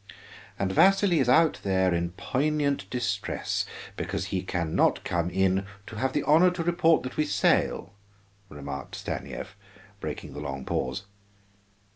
"And 0.57 0.71
Vasili 0.71 1.19
is 1.19 1.29
out 1.29 1.59
there 1.61 1.93
in 1.93 2.13
poignant 2.13 2.89
distress 2.89 3.67
because 3.95 4.25
he 4.33 4.41
can 4.41 4.73
not 4.73 5.03
come 5.03 5.29
in 5.29 5.67
'to 5.85 5.97
have 5.97 6.13
the 6.13 6.23
honor 6.23 6.49
to 6.49 6.63
report 6.63 7.03
that 7.03 7.17
we 7.17 7.25
sail,'" 7.25 7.93
remarked 8.49 8.95
Stanief, 8.95 9.55
breaking 9.99 10.33
the 10.33 10.39
long 10.39 10.65
pause. 10.65 11.03